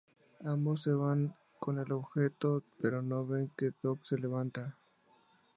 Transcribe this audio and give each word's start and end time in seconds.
Ambos 0.45 0.81
se 0.81 0.93
van 0.93 1.35
con 1.59 1.77
el 1.77 1.91
objeto, 1.91 2.63
pero 2.81 3.03
no 3.03 3.23
ven 3.27 3.51
que 3.55 3.69
Doc 3.83 3.99
se 4.01 4.17
levanta. 4.17 4.75